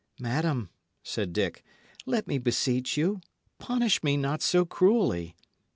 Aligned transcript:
"Madam," 0.19 0.71
said 1.03 1.31
Dick, 1.31 1.63
"let 2.07 2.25
me 2.25 2.39
beseech 2.39 2.97
you, 2.97 3.21
punish 3.59 4.01
me 4.03 4.17
not 4.17 4.41
so 4.41 4.65
cruelly. 4.65 5.35